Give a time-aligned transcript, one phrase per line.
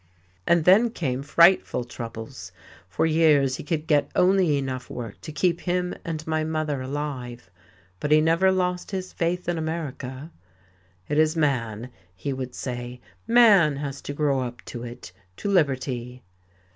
[0.47, 2.51] "And then came frightful troubles.
[2.89, 7.51] For years he could get only enough work to keep him and my mother alive,
[7.99, 10.31] but he never lost his faith in America.
[11.07, 16.23] 'It is man,' he would say, 'man has to grow up to it to liberty.'